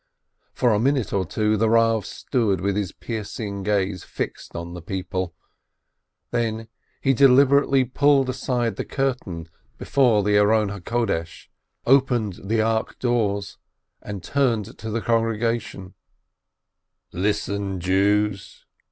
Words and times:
For 0.51 0.73
a 0.73 0.79
minute 0.79 1.13
or 1.13 1.25
two 1.27 1.57
the 1.57 1.69
Rav 1.69 2.07
stood 2.07 2.59
with 2.59 2.75
his 2.75 2.91
piercing 2.91 3.61
gaze 3.61 4.03
fixed 4.03 4.55
on 4.55 4.73
the 4.73 4.81
people, 4.81 5.35
then 6.31 6.67
he 7.01 7.13
deliberately 7.13 7.83
pulled 7.85 8.27
aside 8.27 8.77
the 8.77 8.83
curtain 8.83 9.47
before 9.77 10.23
the 10.23 10.39
ark, 10.39 10.91
opened 11.85 12.39
the 12.45 12.61
ark 12.63 12.97
doors, 12.97 13.59
and 14.01 14.23
turned 14.23 14.75
to 14.79 14.89
the 14.89 15.01
congre 15.01 15.37
gation: 15.39 15.93
"Listen, 17.11 17.79
Jews 17.79 18.65